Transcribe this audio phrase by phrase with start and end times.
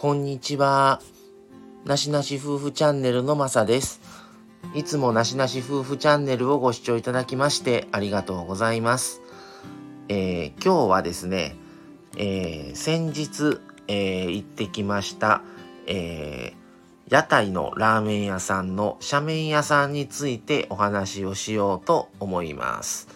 [0.00, 1.02] こんにちは。
[1.84, 4.00] なしなし夫婦チャンネルのまさです。
[4.72, 9.20] いつもなしなし夫婦チャンネルをご視聴いただきましてありがとうございます。
[10.08, 11.56] えー、今日はですね、
[12.16, 15.42] えー、先日、えー、行ってきました、
[15.88, 16.52] え
[17.08, 23.08] 屋台のラーメン屋さんの斜面屋さんについてお話をしようと思います。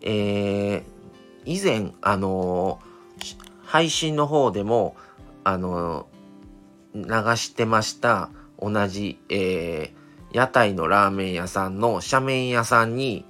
[0.00, 0.82] え
[1.44, 2.80] 以前、あの
[3.64, 4.96] 配信の方でも
[5.44, 6.06] あの
[6.94, 7.02] 流
[7.36, 13.24] してました同じ、えー、屋台のラーメン屋さんの斜面屋さんに、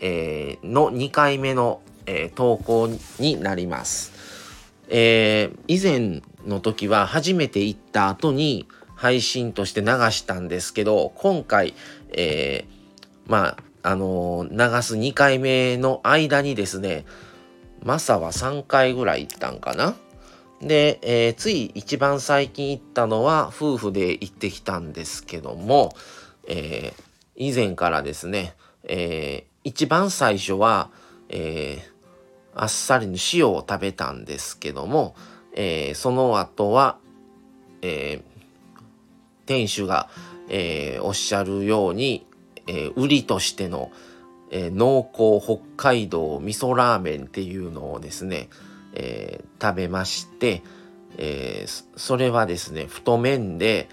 [0.00, 4.12] えー、の2回目の、えー、投稿になります。
[4.88, 11.74] えー、以前の時は初めて行った後に配信として流したんですけど今回、
[12.12, 17.06] えー、まああのー、流す2回目の間にですね
[17.82, 19.94] マサは3回ぐらい行ったんかな？
[20.60, 25.94] で、えー、つい一番最近行ったのは夫婦で行ってきたんですけども、
[26.48, 27.02] えー、
[27.36, 30.90] 以前からですね、えー、一番最初は、
[31.28, 31.82] え
[32.54, 35.16] あっさりの塩を食べたんですけども、
[35.54, 36.98] えその後は、
[37.82, 38.22] え
[39.46, 40.08] 店主が、
[40.48, 42.26] えおっしゃるように、
[42.66, 43.90] え売りとしての、
[44.50, 48.48] え濃厚北海道味噌ラーメンっていうのをですね、
[48.94, 50.62] えー、食べまして、
[51.18, 53.88] えー、それはですね太麺で、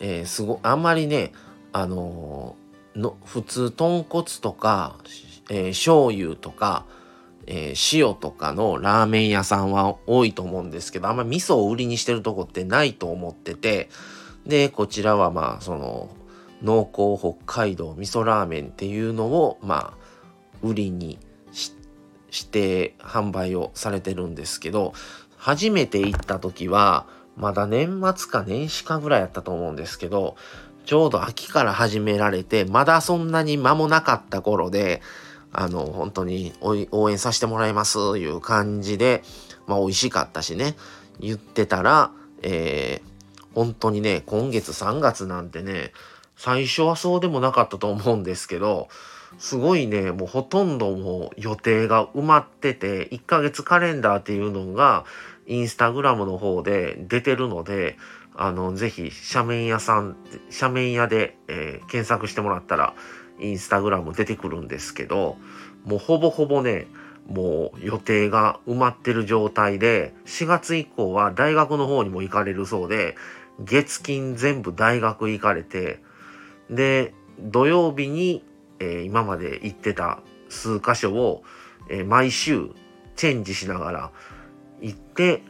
[0.00, 1.32] えー、すごあんまりね
[1.72, 2.56] あの
[2.96, 4.96] の普通豚骨とか、
[5.50, 6.84] えー、醤油とか、
[7.46, 13.88] えー、塩とかのラーメン屋さんは多いと思うんですけどあんまり味噌を売りにしてるとこってないと思ってて
[14.46, 16.10] でこちらはまあその
[16.62, 19.98] 濃厚北海道味噌ラーメンっていうのをまあ
[20.62, 21.18] 売りに
[21.52, 21.81] して
[22.32, 24.94] して販売をされてるんですけど、
[25.36, 30.36] 初めて行った時は、まだ年末か年始かぐらいやったと思うんですけど、
[30.86, 35.02] ちょうど秋から始められて、まだそんなに間もなかった頃で、
[35.52, 39.22] あの、本当に応援させてもらいますと、いう感じで、
[39.66, 40.74] まあ美味しかったしね、
[41.20, 42.12] 言ってたら、
[42.42, 45.92] えー、本当にね、今月3月なんてね、
[46.36, 48.88] 最初はそうでもなかったと思うんですけど、
[49.38, 55.04] すごいね、もうほとんどもう予定が埋まってて、1ヶ月カレンダーっていうのが、
[55.46, 57.96] インスタグラムの方で出てるので、
[58.34, 60.16] あの、ぜひ、斜面屋さん、
[60.50, 62.94] 斜面屋で、えー、検索してもらったら、
[63.40, 65.36] インスタグラム出てくるんですけど、
[65.84, 66.86] もうほぼほぼね、
[67.26, 73.16] もう予定が埋まってる状態で、4月以降は大学の方にも行かれるそうで、
[73.60, 76.00] 月金全部大学行かれて、
[76.70, 78.44] で、土曜日に
[78.82, 81.42] え、今まで行ってた数箇所を、
[81.88, 82.70] え、毎週
[83.16, 84.10] チェンジしながら
[84.80, 85.42] 行って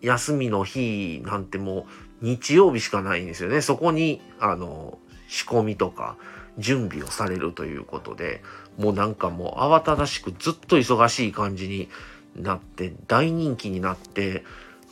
[0.00, 1.86] 休みの日なんても
[2.22, 3.60] う日曜日しかないんですよね。
[3.60, 4.98] そこにあの
[5.28, 6.16] 仕込みとか
[6.58, 8.42] 準備をされるということで
[8.78, 11.88] もうなんかもう慌ただしくずっと忙しい感じに
[12.34, 14.44] なって大人気になって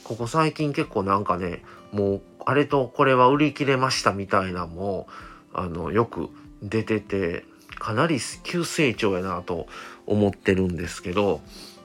[0.02, 1.62] ここ最近結構なんかね
[1.92, 5.06] もうあれとこれは売り切れましたみたいなも
[5.54, 6.28] うあのよく
[6.62, 7.44] 出てて
[7.84, 9.66] かなり急成長やなと
[10.06, 11.40] 思ってるんですけど。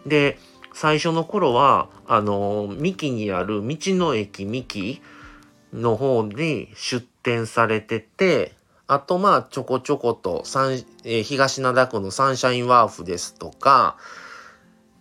[0.06, 0.40] で
[0.74, 5.02] 最初の頃はあの三木にある道の駅三木
[5.74, 8.54] の方に出店されてて
[8.88, 10.44] あとまあちょこちょこと、
[11.04, 13.98] え、東灘区のサンシャインワーフですとか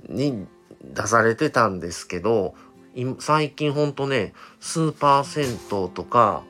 [0.09, 0.47] に
[0.83, 2.55] 出されてたんですけど
[3.21, 6.43] 最近ほんとねスーパー銭湯とか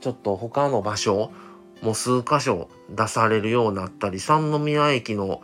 [0.00, 1.32] ちょっと他の場所
[1.82, 5.42] もう数箇所出されるようになったり三宮駅の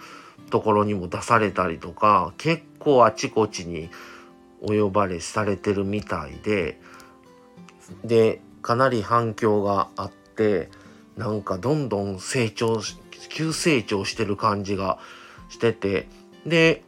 [0.51, 3.91] ところにも出されたりとか結構あちこちに
[4.61, 6.79] お呼ばれされてるみたいで
[8.05, 10.71] でかなり反響があって
[11.17, 12.81] なんかどんどん成長
[13.29, 14.99] 急成長してる感じが
[15.49, 16.09] してて
[16.47, 16.83] で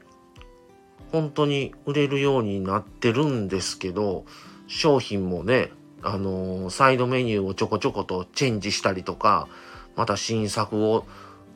[1.13, 4.25] 本当に売れるようになってるんですけど
[4.67, 5.71] 商品もね
[6.05, 9.49] あのー、サイドメニューをちょこちょことチェンジしたりとか
[9.97, 11.07] また新作を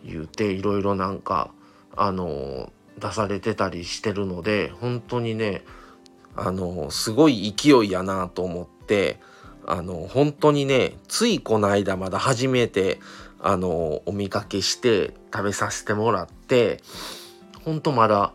[0.05, 1.51] 言うていろいろなんか
[1.95, 5.63] あのー、出されてたりしてるので本当にね
[6.35, 9.21] あのー、すごい勢いやなと思って
[9.67, 13.01] あの本当にねついこの間まだ初めて
[13.41, 16.81] あのお見かけして食べさせてもらって
[17.65, 18.33] 本当まだ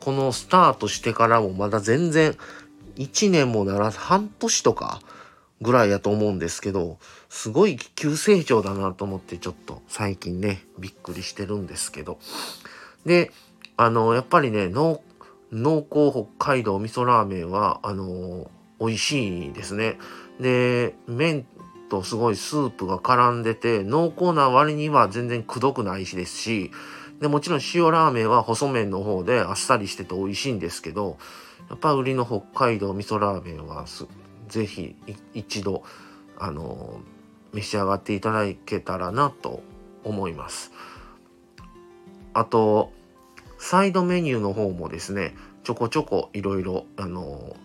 [0.00, 2.36] このスタートしてからもまだ全然
[2.96, 5.00] 1年もならず半年とか
[5.62, 6.98] ぐらいやと思うんですけど、
[7.28, 12.18] すごい急成長だなと思ってちょっと最近ね、びっくりしてるんですけど。
[13.04, 13.30] で、
[13.76, 15.00] あの、やっぱりね、濃
[15.52, 18.50] 厚北海道味噌ラーメンは、あの、
[18.80, 19.98] 美味しいですね。
[20.40, 21.46] で、麺
[21.88, 26.70] とすごいスープが絡んでて、濃厚な割には全然くどくないしですし、
[27.20, 31.16] で、もちろん塩ラーメンは細麺の方であっさりしてて美味しいんですけど、
[31.70, 34.06] やっぱ売りの北海道味噌ラーメンはす、
[34.48, 34.96] ぜひ
[35.34, 35.82] 一度、
[36.38, 37.00] あの、
[37.52, 39.62] 召し上がっていただけたらなと
[40.04, 40.72] 思います。
[42.34, 42.92] あと、
[43.58, 45.34] サイドメニューの方もですね、
[45.64, 47.56] ちょこちょこいろいろ、あの、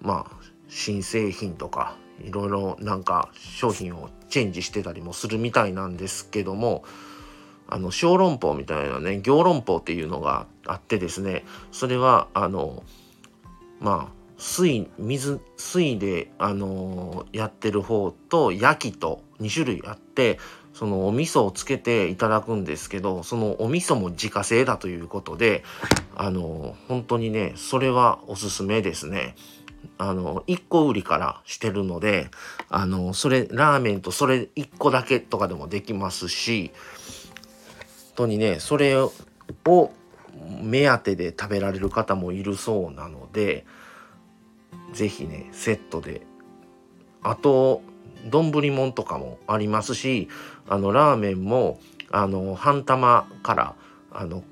[0.00, 0.36] まあ、
[0.68, 6.84] 新製品とか、いろいろなんか商品をチェンジしてたりもするみたいなんですけども、
[7.72, 12.82] あの小籠包みたいなね行論法っていうのがあってですねそれはあの
[13.80, 20.40] まあ水水水であのやってる方と焼きと2種類あって
[20.74, 25.62] そのお味噌をつけていただくんですけどそのお味噌も自家製だということで
[26.16, 29.36] あの本当にねそれはおすすめですね。
[29.98, 32.28] あの1個売りからしてるので
[32.68, 36.70] あのそれラーメンとそれ1個だけとかでもできますし
[38.06, 39.12] 本当にねそれを
[40.62, 43.66] 目当てで食べられる方もいるそうなので
[44.92, 46.22] 是非ねセットで。
[47.22, 47.82] あと
[48.28, 50.28] 丼もんとかもありますし
[50.68, 51.78] あのラーメンも
[52.10, 53.74] あの半玉から
[54.12, 54.42] あの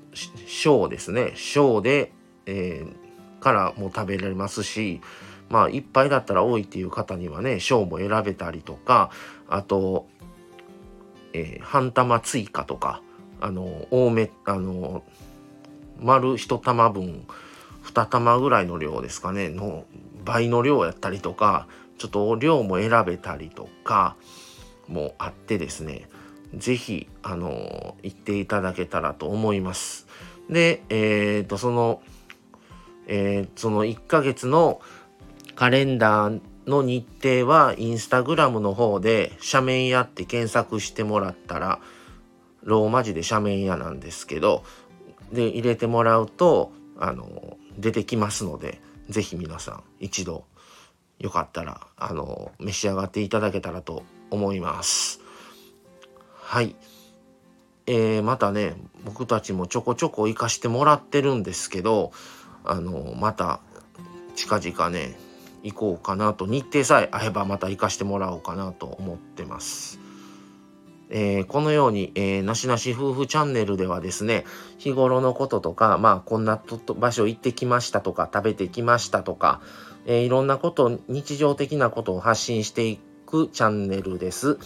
[0.47, 1.33] 小ですね。
[1.35, 2.11] 小で、
[2.45, 5.01] えー、からも食べられますし
[5.49, 9.11] まあいっぱいだったら多いっていう方にはね小も選べたりとか
[9.47, 10.07] あと、
[11.33, 13.01] えー、半玉追加とか
[13.41, 15.03] あの多めあの
[15.99, 17.25] 丸1玉分
[17.83, 19.85] 2玉ぐらいの量ですかねの
[20.23, 21.67] 倍の量やったりとか
[21.97, 24.15] ちょっと量も選べたりとか
[24.87, 26.07] もあってですね
[26.53, 30.07] 是非あの行っていただけたらと思います。
[30.49, 32.01] でえっ、ー、とその
[33.07, 34.79] えー、その1ヶ月の
[35.55, 41.79] カレンダーの日程はインスタグラムの方で「斜面屋」って検索してもらったら
[42.63, 44.63] ローマ字で斜面屋なんですけど
[45.33, 47.50] で入れてもらうとあの
[47.81, 48.79] 出てきますので
[49.09, 50.45] 是非皆さん一度
[51.19, 55.19] よかったらあの召し上がっていただけたらと思います。
[56.35, 56.75] はい。
[57.87, 62.11] えー、またね僕たちもちょこちょこ行かしてもらってるんですけど
[62.63, 63.59] あのまた
[64.35, 65.17] 近々ね
[65.63, 69.99] 行こうかなと日程さえ合えばまた行かしてもらおうかなと思ってます。
[71.11, 74.45] えー、このように、えー、なしなし夫婦チャンネルではですね、
[74.77, 76.61] 日頃のこととか、まあ、こんな
[76.97, 79.61] 場所行ってきましたとか、食べてきましたとか、
[80.05, 84.57] えー、いろんなこと、日常的なことを発信していくチャンネルです。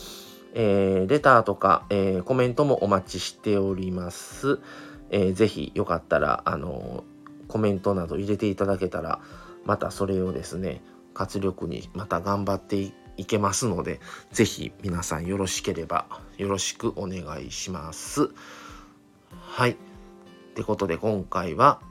[0.54, 4.60] えー、レターとか、えー、コメントもお待ちしております。
[5.10, 7.04] えー、ぜひよかったら、あの
[7.48, 9.20] コメントなど入れていただけたら、
[9.66, 10.84] またそれをですね、
[11.14, 14.00] 活力にまた頑張っていいけますので、
[14.32, 16.06] ぜひ皆さんよろしければ
[16.38, 18.30] よろしくお願いします。
[19.32, 19.72] はい。
[19.72, 19.76] っ
[20.56, 21.82] てことで今回は、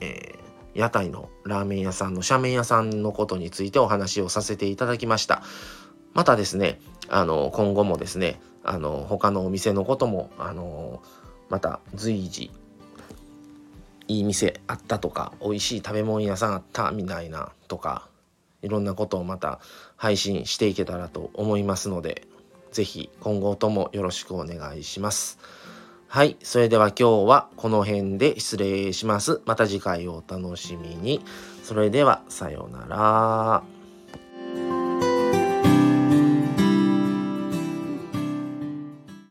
[0.00, 5.42] えー、屋台のラーメン屋さんの斜面屋さんのことについてお話をさせていただきました。
[6.12, 11.02] またですね、あの、今後もですね、あの、他のお店のことも、あの、
[11.48, 12.50] また随時、
[14.08, 18.08] いい店あったとか、美味しい食べ物屋さんあったみたいなとか、
[18.62, 19.60] いろんなことをまた
[20.00, 22.26] 配信していけたらと思いますので、
[22.72, 25.38] ぜひ今後ともよろしくお願いします。
[26.08, 26.38] はい。
[26.42, 29.42] それでは今日はこの辺で失礼します。
[29.44, 31.22] また次回をお楽しみに。
[31.62, 33.79] それではさようなら。